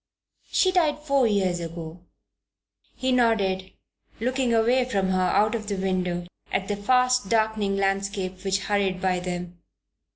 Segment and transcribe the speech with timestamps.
[0.51, 1.99] "She died four years ago."
[2.95, 3.71] He nodded,
[4.19, 8.99] looking away from her out of the window at the fast darkening landscape which hurried
[8.99, 9.59] by them.